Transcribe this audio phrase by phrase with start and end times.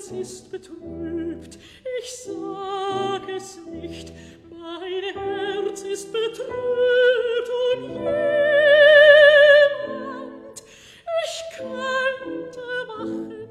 [0.00, 1.58] herz ist betrübt.
[2.00, 4.12] Ich sag es nicht.
[4.48, 6.48] Mein herz ist betrübt
[7.74, 8.16] und jemand.
[11.22, 13.44] Ich könnte wachen die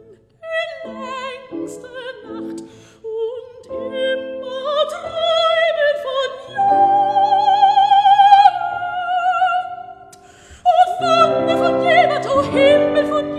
[0.90, 1.90] längste
[2.24, 2.60] nacht
[3.04, 6.94] und immer träumen von jemand
[10.66, 13.39] O oh, Vater von jemand oh Himmel von jemand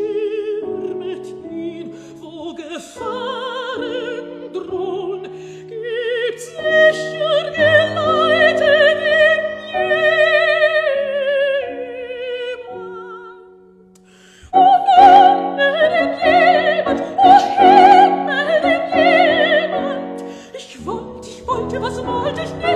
[21.83, 22.70] 我是魔鬼